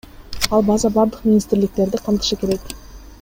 Ал 0.57 0.63
база 0.69 0.91
бардык 0.95 1.27
министрликтерди 1.29 2.03
камтышы 2.07 2.39
керек. 2.45 2.77